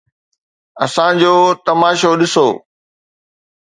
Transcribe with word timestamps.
اسان 0.85 1.11
جو 1.21 1.33
تماشو 1.65 2.11
ڏسو. 2.19 2.47